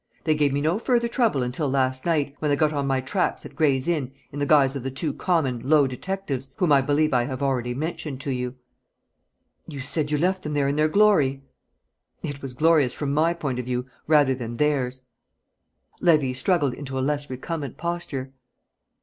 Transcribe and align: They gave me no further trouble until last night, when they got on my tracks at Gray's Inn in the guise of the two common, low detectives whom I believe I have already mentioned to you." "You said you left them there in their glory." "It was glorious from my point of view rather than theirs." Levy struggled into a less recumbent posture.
They 0.23 0.33
gave 0.33 0.51
me 0.51 0.61
no 0.61 0.79
further 0.79 1.07
trouble 1.07 1.43
until 1.43 1.69
last 1.69 2.07
night, 2.07 2.35
when 2.39 2.49
they 2.49 2.55
got 2.55 2.73
on 2.73 2.87
my 2.87 3.01
tracks 3.01 3.45
at 3.45 3.55
Gray's 3.55 3.87
Inn 3.87 4.11
in 4.31 4.39
the 4.39 4.47
guise 4.47 4.75
of 4.75 4.81
the 4.81 4.89
two 4.89 5.13
common, 5.13 5.59
low 5.69 5.85
detectives 5.85 6.49
whom 6.55 6.71
I 6.71 6.81
believe 6.81 7.13
I 7.13 7.25
have 7.25 7.43
already 7.43 7.75
mentioned 7.75 8.19
to 8.21 8.31
you." 8.31 8.55
"You 9.67 9.79
said 9.79 10.09
you 10.09 10.17
left 10.17 10.41
them 10.41 10.55
there 10.55 10.67
in 10.67 10.75
their 10.75 10.87
glory." 10.87 11.43
"It 12.23 12.41
was 12.41 12.55
glorious 12.55 12.93
from 12.95 13.13
my 13.13 13.35
point 13.35 13.59
of 13.59 13.65
view 13.65 13.85
rather 14.07 14.33
than 14.33 14.57
theirs." 14.57 15.03
Levy 15.99 16.33
struggled 16.33 16.73
into 16.73 16.97
a 16.97 16.99
less 16.99 17.29
recumbent 17.29 17.77
posture. 17.77 18.33